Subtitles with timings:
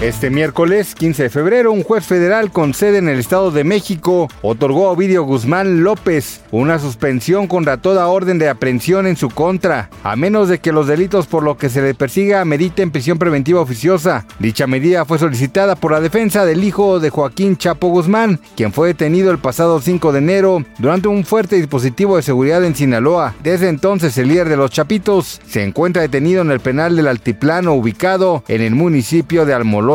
[0.00, 4.28] Este miércoles 15 de febrero, un juez federal con sede en el Estado de México
[4.40, 9.90] otorgó a Ovidio Guzmán López una suspensión contra toda orden de aprehensión en su contra,
[10.02, 13.60] a menos de que los delitos por los que se le persiga mediten prisión preventiva
[13.60, 14.24] oficiosa.
[14.38, 18.88] Dicha medida fue solicitada por la defensa del hijo de Joaquín Chapo Guzmán, quien fue
[18.88, 23.34] detenido el pasado 5 de enero durante un fuerte dispositivo de seguridad en Sinaloa.
[23.42, 27.74] Desde entonces, el líder de los Chapitos se encuentra detenido en el penal del Altiplano
[27.74, 29.89] ubicado en el municipio de Almoló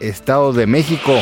[0.00, 1.14] Estado de México.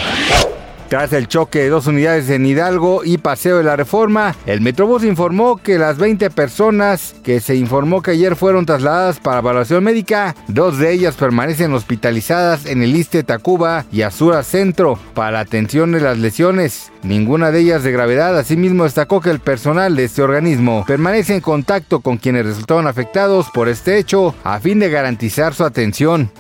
[0.89, 5.03] Tras el choque de dos unidades en Hidalgo y Paseo de la Reforma, el Metrobús
[5.03, 10.37] informó que las 20 personas que se informó que ayer fueron trasladadas para evaluación médica,
[10.47, 16.01] dos de ellas permanecen hospitalizadas en el Iste Tacuba y Azura Centro para atención de
[16.01, 16.93] las lesiones.
[17.03, 18.39] Ninguna de ellas de gravedad.
[18.39, 23.49] Asimismo, destacó que el personal de este organismo permanece en contacto con quienes resultaron afectados
[23.53, 26.31] por este hecho a fin de garantizar su atención.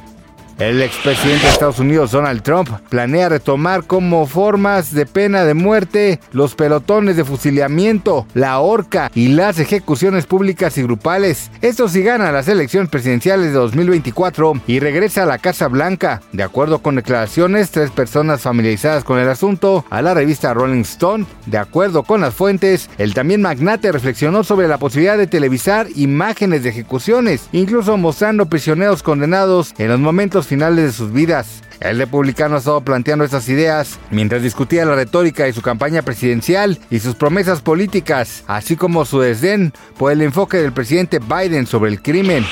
[0.58, 6.18] El expresidente de Estados Unidos, Donald Trump, planea retomar como formas de pena de muerte
[6.32, 11.50] los pelotones de fusilamiento, la horca y las ejecuciones públicas y grupales.
[11.60, 16.22] Esto si gana las elecciones presidenciales de 2024 y regresa a la Casa Blanca.
[16.32, 21.26] De acuerdo con declaraciones, tres personas familiarizadas con el asunto a la revista Rolling Stone.
[21.44, 26.62] De acuerdo con las fuentes, el también magnate reflexionó sobre la posibilidad de televisar imágenes
[26.62, 31.62] de ejecuciones, incluso mostrando prisioneros condenados en los momentos finales de sus vidas.
[31.80, 36.78] El republicano ha estado planteando estas ideas mientras discutía la retórica de su campaña presidencial
[36.90, 41.90] y sus promesas políticas, así como su desdén por el enfoque del presidente Biden sobre
[41.90, 42.46] el crimen.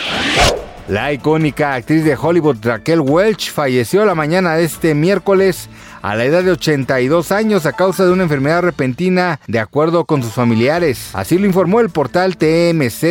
[0.89, 5.71] La icónica actriz de Hollywood Raquel Welch falleció la mañana de este miércoles
[6.03, 10.23] a la edad de 82 años a causa de una enfermedad repentina, de acuerdo con
[10.23, 11.09] sus familiares.
[11.15, 13.03] Así lo informó el portal TMZ.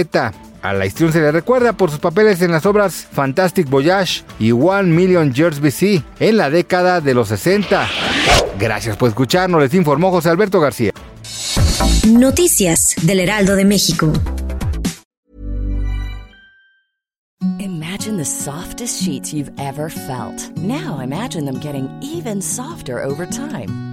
[0.63, 4.53] A la historia se le recuerda por sus papeles en las obras Fantastic Voyage y
[4.53, 7.85] One Million Years BC en la década de los 60.
[8.57, 10.94] Gracias por escucharnos, les informó José Alberto García.
[12.07, 14.13] Noticias del Heraldo de México.
[17.59, 20.50] Imagine the softest sheets you've ever felt.
[20.56, 23.93] Now imagine them getting even softer over time.